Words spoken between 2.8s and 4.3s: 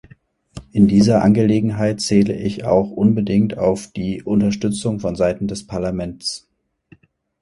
unbedingt auf die